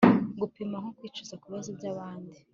[0.41, 2.37] Gupima nko kwicuza kubibazo byabandi